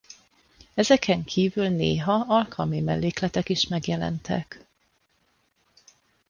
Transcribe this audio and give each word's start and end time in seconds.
Ezeken 0.73 1.23
kívül 1.23 1.67
néha 1.69 2.25
alkalmi 2.27 2.79
mellékletek 2.81 3.49
is 3.49 3.67
megjelentek. 3.67 4.65